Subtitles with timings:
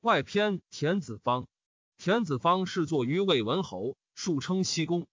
[0.00, 1.46] 外篇田子方。
[1.98, 5.06] 田子方是作于魏文侯，数称西公。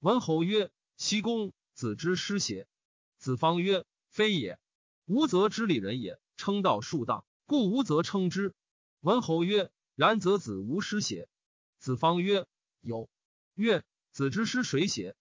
[0.00, 2.68] 文侯曰：“西公，子之师邪？”
[3.16, 4.58] 子方曰：“非也。
[5.06, 8.54] 吾则知礼人也，称道数当，故吾则称之。”
[9.00, 11.26] 文侯曰：“然则子无师邪？”
[11.80, 12.46] 子方曰
[12.82, 13.08] ：“有。”
[13.56, 13.82] 曰
[14.12, 15.16] ：“子之师谁邪？”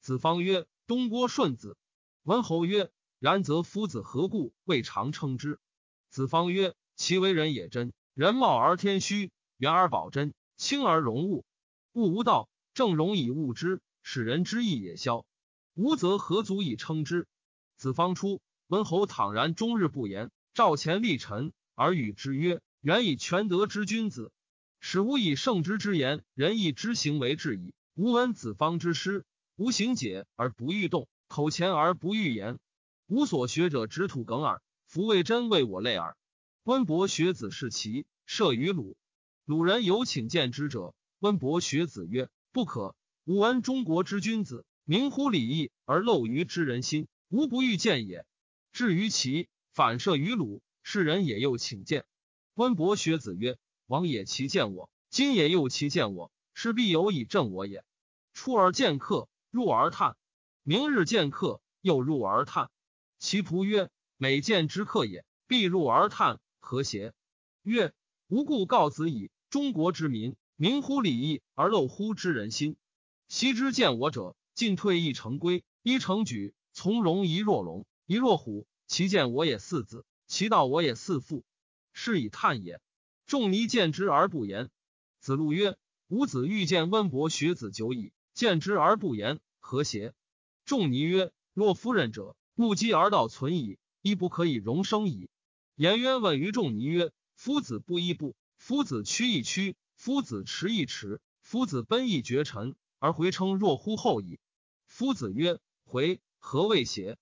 [0.00, 1.76] 子方曰：“东郭顺子。”
[2.22, 5.58] 文侯曰：“然则夫子何故未尝称之？”
[6.10, 11.44] 子方曰：“其为人也真，人貌而天虚，圆而保真，轻而容物。
[11.92, 15.24] 物无道，正容以物之，使人之义也消。
[15.76, 17.28] 吾则何足以称之？”
[17.78, 24.32] 子方出，文侯倘然终日不言，召前立臣而与之曰：“原以全德之君子，
[24.80, 27.72] 使吾以圣之之言，仁义之行为治矣。
[27.94, 29.24] 吾闻子方之师，
[29.54, 32.58] 吾行解而不欲动，口前而不欲言。
[33.06, 36.16] 吾所学者，直土梗耳。”夫谓真为我类耳。
[36.68, 38.98] 温伯学子是齐，射于鲁。
[39.46, 42.94] 鲁人有请见之者，温伯学子曰：“不可。
[43.24, 48.26] 吾闻中国之君子，明乎礼义而陋于知人心，吾不欲见也。”
[48.70, 52.04] 至于齐，反射于鲁，世人也又请见。
[52.52, 53.56] 温伯学子曰
[53.88, 57.82] ：“王也其见我，今也又其见我，是必有以正我也。
[58.34, 60.18] 出而见客，入而叹；
[60.64, 62.68] 明日见客，又入而叹。”
[63.18, 63.88] 其仆曰。
[64.18, 67.14] 每见之客也，必入而叹，何邪？
[67.62, 67.94] 曰：
[68.26, 72.76] 吾故告子以中国之民，明乎礼义而陋乎知人心。
[73.26, 78.66] 昔之见我者，进退一成规，一成矩，从容一若龙，一若虎。
[78.86, 81.42] 其见我也似子，其道我也似父。
[81.94, 82.82] 是以叹也。
[83.24, 84.68] 仲尼见之而不言。
[85.20, 90.12] 子路曰：吾子欲见温伯学子久矣，见之而不言，何邪？
[90.66, 93.78] 仲尼曰：若夫人者，目击而道存矣。
[94.02, 95.30] 亦不可以容生矣。
[95.78, 98.34] 颜渊问于仲尼曰：“夫子不亦不？
[98.56, 99.76] 夫子屈亦屈？
[99.94, 101.20] 夫子驰亦驰？
[101.40, 104.40] 夫子奔亦绝尘，而回称若乎后矣。”
[104.88, 107.16] 夫子曰：“回何谓邪？”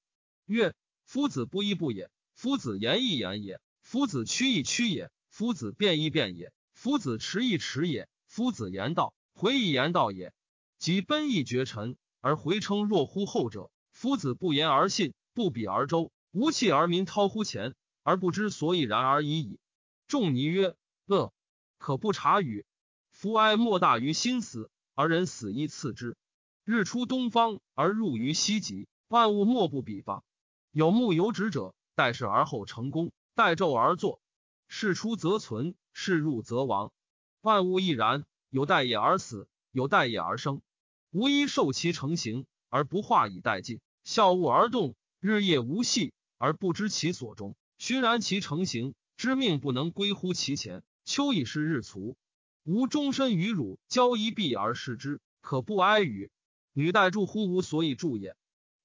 [0.47, 0.73] 曰
[1.05, 2.11] ：“夫子不亦不也。
[2.33, 3.61] 夫子言亦言也。
[3.83, 5.11] 夫子屈亦屈也。
[5.29, 6.51] 夫子辩亦辩也。
[6.73, 8.09] 夫子驰亦驰也。
[8.27, 10.33] 夫子言道，回亦言道也。
[10.79, 17.75] 即奔亦绝尘，而回称若乎后者，夫子不言而信，不比而周。”无气而民滔乎前，
[18.07, 19.59] 而不知所以然而已矣。
[20.07, 21.33] 仲尼曰：“乐，
[21.77, 22.65] 可不察语。
[23.11, 26.17] 夫哀莫大于心死，而人死亦次之。
[26.63, 30.23] 日出东方而入于西极，万物莫不比方。
[30.71, 34.21] 有目有止者，待事而后成功，待纣而作。
[34.69, 36.93] 事出则存，事入则亡。
[37.41, 40.63] 万物亦然，有待也而死，有待也而生。
[41.11, 50.83] 无一受其成形而不化以待尽，效物而动，日夜无息。”而不知其所终，熏然其成形，知命不能归乎其前。
[51.05, 52.17] 秋已是日卒，
[52.65, 56.31] 吾终身与汝交一臂而视之，可不哀与？
[56.73, 58.37] 女待助乎吾所以助也。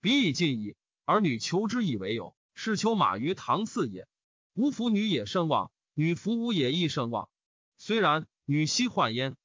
[0.02, 0.76] 彼以尽矣。
[1.06, 4.08] 儿女求之以为有，是求马于唐嗣也。
[4.54, 7.30] 吾服女也甚望，女服吾也亦甚望。
[7.78, 9.36] 虽然，女昔患焉。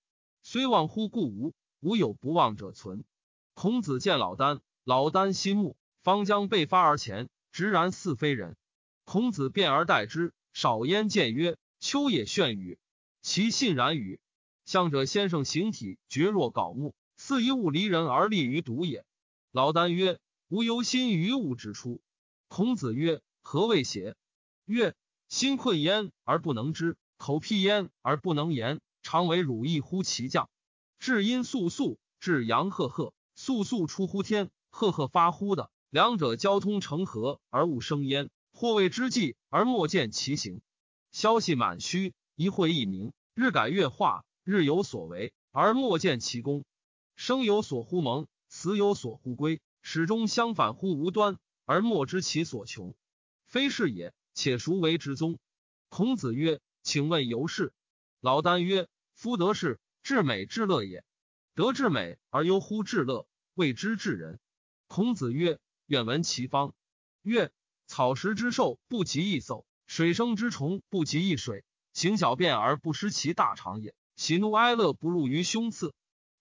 [0.42, 3.04] 虽望乎故无，无有不忘者存。
[3.54, 7.28] 孔子见老聃，老聃心慕，方将被发而前。
[7.52, 8.54] 直然似非人，
[9.06, 10.34] 孔子辩而待之。
[10.52, 12.76] 少焉见曰：“秋也炫语，
[13.22, 14.18] 其信然与？
[14.64, 19.06] 向者先生形体绝若槁木，似一物离人而立于独也。”
[19.52, 20.18] 老聃曰
[20.50, 22.00] ：“吾忧心于物之初。”
[22.48, 24.16] 孔子曰：“何谓邪？”
[24.66, 24.96] 曰
[25.30, 30.50] ：“心困焉而不能知，口辟焉而不能言，常为汝意乎其将。
[30.98, 40.62] 至阴肃肃，至阳赫赫，肃肃出乎天，赫赫发乎的。”两者交通成河而勿生焉，或谓之计而莫见其形。
[41.12, 46.64] 消息满虚，一会一明，日改月化，日有所为而莫见其功。
[47.16, 52.94] 生有所乎蒙，死有所乎归，始终相反乎无端而莫知其所穷。
[53.44, 55.38] 非是也，且孰为之宗？
[55.90, 57.74] 孔子曰：“请问由是。”
[58.22, 61.04] 老聃曰：“夫得是至美至乐也。
[61.54, 64.40] 得至美而忧乎至乐，谓之至人。”
[64.88, 65.58] 孔子曰。
[65.88, 66.74] 愿闻其方。
[67.22, 67.52] 曰：
[67.86, 71.64] 草食之兽不及一叟，水生之虫不及一水。
[71.92, 73.94] 行小便而不失其大肠也。
[74.16, 75.94] 喜怒哀乐不入于胸次。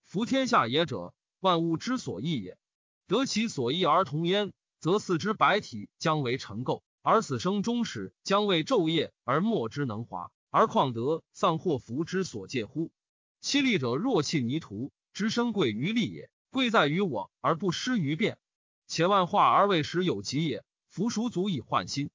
[0.03, 2.57] 夫天下也者，万物之所异也。
[3.07, 10.31] 得其所异而同焉，则四肢百体将为尘垢，而死生终始将为昼夜而莫之能华。
[10.49, 12.91] 而况得丧祸福之所借乎？
[13.39, 16.29] 其利者若弃泥土，之身贵于利也。
[16.49, 18.37] 贵在于我而不失于变。
[18.87, 20.64] 且万化而未时有极也，
[20.95, 22.09] 夫孰足以换心？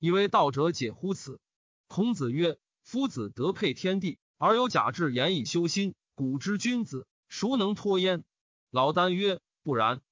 [0.00, 1.38] 以为道者解乎此？
[1.86, 5.94] 孔子曰：夫子德配天地，而有假志言以修心。
[6.16, 8.24] 古之君子，孰能脱焉？
[8.72, 10.02] 老聃曰：不然。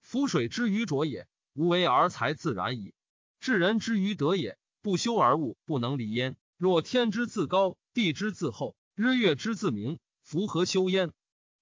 [0.00, 2.94] 夫水之于浊也，无为而才自然矣。
[3.40, 6.36] 治人之于德也，不修而物不能离焉。
[6.58, 11.12] 若天之自高，地之自厚，日月之自明，夫何修焉？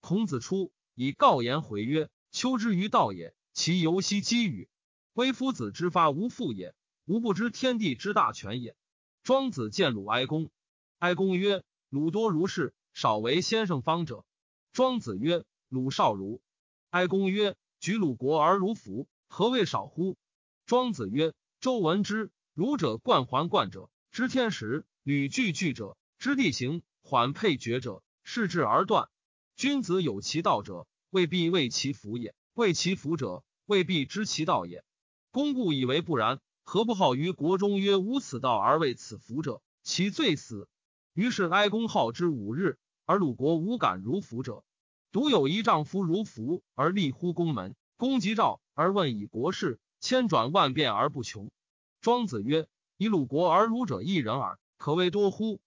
[0.00, 4.68] 孔子出，以告言回曰：秋之于道也，其犹兮积与？
[5.14, 6.74] 微夫子之发无父也，
[7.04, 8.76] 吾不知天地之大权也。
[9.22, 10.50] 庄子见鲁哀公，
[10.98, 14.24] 哀公曰：鲁多如是，少为先生方者。
[14.72, 16.40] 庄子曰：鲁少如。
[16.90, 17.56] 哀公曰。
[17.80, 20.18] 举鲁国而如服，何谓少乎？
[20.66, 29.08] 庄子曰：周闻之，儒者冠环冠者，知天时；履具具者，知地形；缓配绝者，视之而断。
[29.56, 34.84] 君子有其道者，未必为其服也；为其服者，未必知其道也。
[35.32, 39.62] 公故以为不然，何不好于国中曰无此道而为此服者？
[39.84, 40.68] 其罪死。
[41.14, 44.64] 于是哀公好之五日，而鲁国无敢如服者。
[45.12, 51.52] 独有一丈夫如服而立乎宫门，公即召而问以国事，千转万变而不穷。
[52.00, 52.66] 庄子曰
[52.98, 55.60] ：“以鲁国而儒者一人耳，可谓多乎？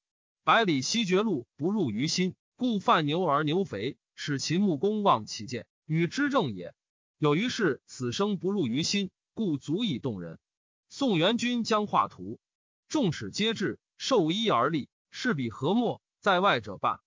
[0.44, 6.76] 百里奚绝路不入于心，故犯牛而牛肥，使其木公望其见，与之正也。
[7.18, 10.40] 有于是此生不入于心，故足以动人。”
[10.90, 12.40] 宋元君将画图，
[12.88, 16.02] 众使皆至，受衣而立，是彼何莫？
[16.20, 17.00] 在外者半。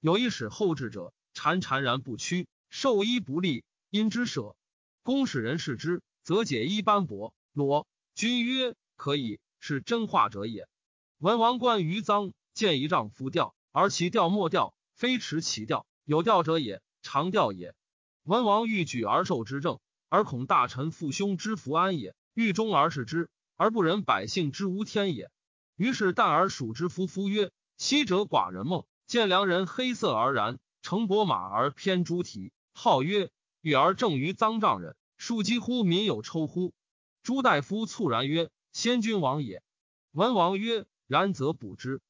[0.00, 1.12] 有一使后至者。
[1.36, 4.54] 潺潺然不屈，受衣不利，因之舍。
[5.02, 7.88] 公使人视之，则解衣斑驳裸。
[8.14, 10.68] 君曰：“可以，是真画者也。”
[11.18, 17.74] 文王观于臧，见一丈夫吊，而其吊莫吊，非持其吊，有吊者也，常吊也。
[18.22, 19.80] 文王欲举而受之政，
[20.14, 25.28] 而恐大臣父兄之福安也；欲忠而视之，而不忍百姓之无天也。
[25.74, 36.72] 于是旦而属之夫夫曰：“昔者寡人梦见良人黑色而然。”乘伯马而偏诸蹄，号曰欲而正于臧丈人，庶几乎民有抽乎？
[37.24, 39.64] 朱大夫猝然曰：“先君王也。”
[40.12, 42.00] 文王曰：“然则补之。”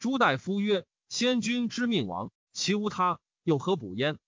[0.00, 4.18] 朱大夫曰：“先君之命亡，其无他，又何补焉？”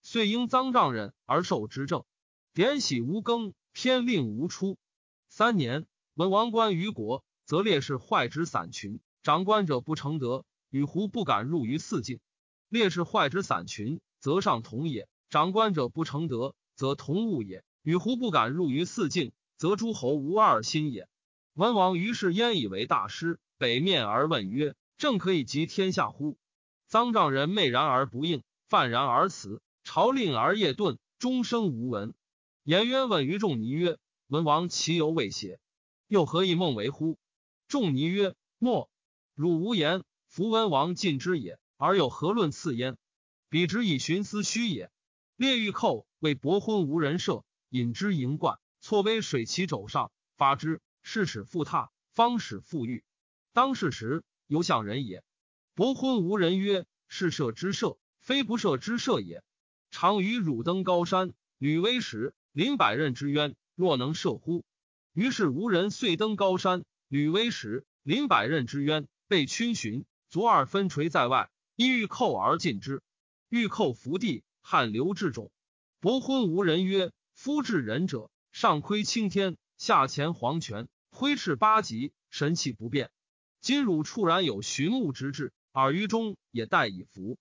[0.00, 2.04] 遂应臧丈人而受之政。
[2.54, 4.78] 典喜无更，偏令无出。
[5.28, 12.20] 三年，文王观于国，则烈士坏之散群，长官者不承德，与胡不敢入于四境。
[12.68, 17.64] 烈士坏之散群，则上同也；长官者不成德，则同物也。
[17.82, 21.08] 与胡不敢入于四境，则诸侯无二心也。
[21.54, 26.38] 文王于是焉以为大师，北面而问曰：“正可以及天下乎？”
[26.88, 29.60] 臧丈人昧然而不应，泛然而辞。
[29.82, 32.14] 朝令而夜遁，终生无闻。
[32.64, 35.60] 颜渊问于仲尼曰：“文王其犹未写，
[36.08, 37.18] 又何以梦为乎？”
[37.68, 38.90] 仲尼曰：“莫，
[39.34, 42.96] 汝无言，夫文王尽之也。”而有何论次焉？
[43.50, 44.90] 彼之以寻思虚也。
[45.36, 53.04] 列御寇为伯昏无人射，引之盈贯，错微水其肘上，发之，是使复踏，方使复御。
[53.52, 55.22] 当世时，犹向人也。
[55.74, 59.44] 伯昏无人曰：“是射之射，非不射之射也。”
[59.90, 64.64] 常与汝登高山，履危时，临百仞之渊，若能射乎？
[65.12, 71.50] 于是无人遂登高山，履危时，临百仞之渊，被群寻，足二分垂在外。
[71.74, 73.02] 一欲寇而进之，
[73.48, 75.50] 欲寇伏地，汗流至踵。
[75.98, 83.10] 伯昏无人曰：“夫至仁者，上窥青天，下潜黄泉，挥斥八极，神气不变。
[83.60, 87.36] 今汝处然有寻物之志，尔于中也待以服。”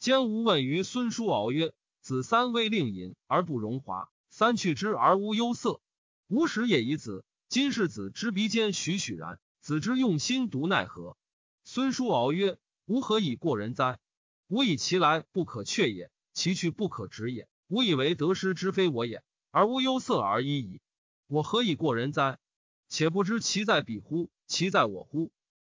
[0.00, 5.80] 兼吾问于孙叔敖曰：“子三未令尹而不荣华，三去之而无忧色，
[6.26, 7.24] 吾始也以子。
[7.48, 11.16] 今世子之鼻间栩栩然，子之用心独奈何？”
[11.62, 12.58] 孙叔敖曰。
[12.86, 14.00] 吾何以过人哉？
[14.48, 17.46] 吾以其来不可却也，其去不可止也。
[17.68, 19.22] 吾以为得失之非我也，
[19.52, 20.80] 而无忧色而已矣。
[21.28, 22.40] 我何以过人哉？
[22.88, 24.30] 且不知其在彼乎？
[24.48, 25.30] 其在我乎？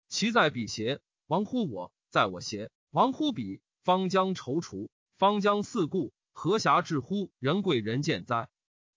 [0.08, 1.02] 其在彼邪？
[1.26, 1.92] 亡乎我？
[2.12, 2.70] 在我邪？
[2.92, 3.60] 亡乎彼？
[3.84, 4.88] 方将踌躇，
[5.18, 8.50] 方将四顾，何暇至乎人贵人贱哉？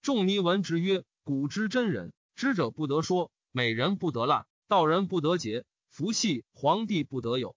[0.02, 7.56] 仲尼闻之曰：“古之真人，知者不得说，美人不得滥，道人不得节，福系皇帝不得有。”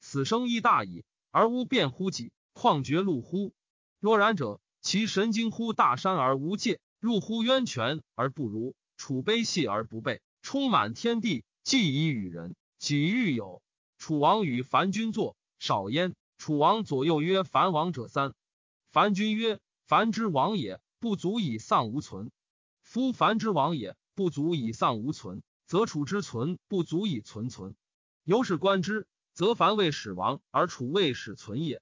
[0.00, 3.52] 此生亦大矣，而无辩乎己，况绝路乎？
[4.00, 13.60] 若然者，其神经乎大山而无界，入乎渊泉而不如，处悲戏而不备，充满天地，既以与人，己欲有。
[13.98, 16.14] 楚王与樊君坐，少焉。
[16.38, 18.34] 楚王左右曰：“樊王者三。”
[18.90, 22.30] 凡君曰：“凡之亡也，不足以丧无存。
[22.82, 27.76] 夫凡之亡也，不足以丧无存，则楚之存不足以存存。
[28.24, 29.06] 由是观之。”
[29.38, 31.80] 则凡未始亡而楚未始存也。